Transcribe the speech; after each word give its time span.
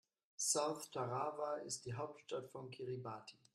South 0.39 0.89
Tarawa 0.89 1.57
ist 1.57 1.85
die 1.85 1.93
Hauptstadt 1.93 2.49
von 2.49 2.71
Kiribati. 2.71 3.37